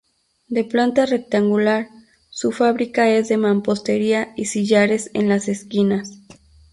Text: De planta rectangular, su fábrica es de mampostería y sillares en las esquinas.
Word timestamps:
De 0.47 0.63
planta 0.63 1.05
rectangular, 1.05 1.87
su 2.31 2.51
fábrica 2.51 3.07
es 3.11 3.29
de 3.29 3.37
mampostería 3.37 4.33
y 4.35 4.45
sillares 4.45 5.11
en 5.13 5.29
las 5.29 5.47
esquinas. 5.47 6.17